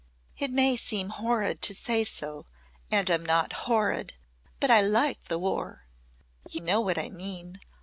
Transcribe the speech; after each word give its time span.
"It 0.35 0.49
may 0.49 0.77
seem 0.77 1.09
horrid 1.09 1.61
to 1.61 1.75
say 1.75 2.03
so 2.05 2.47
and 2.89 3.07
I'm 3.07 3.23
not 3.23 3.53
horrid 3.69 4.15
but 4.59 4.71
I 4.71 4.81
like 4.81 5.25
the 5.25 5.37
war. 5.37 5.85
You 6.49 6.61
know 6.61 6.81
what 6.81 6.97
I 6.97 7.09
mean. 7.11 7.59